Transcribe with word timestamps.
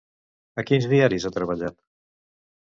A 0.61 0.63
quins 0.69 0.87
diaris 0.93 1.27
ha 1.27 1.33
treballat? 1.37 1.79